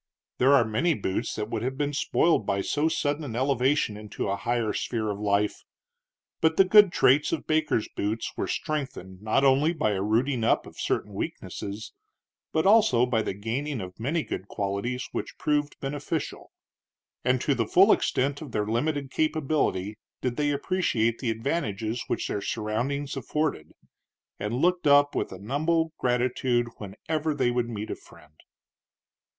[0.39, 4.29] There are many boots that would have been spoiled by so sudden an elevation into
[4.29, 5.63] a higher sphere of life;
[6.41, 10.65] but the good traits of Baker's boots were strengthened not only by a rooting up
[10.65, 11.93] of certain weaknesses,
[12.51, 16.51] but also by the gaining of many good qualities which proved beneficial;
[17.23, 22.27] and to the full extent of their limited capability did they appreciate the advantages which
[22.27, 23.71] their surroundings afforded,
[24.39, 28.33] and looked up with humble gratitude whenever they would meet a friend.